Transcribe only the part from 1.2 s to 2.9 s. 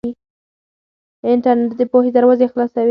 انټرنيټ د پوهې دروازې خلاصوي.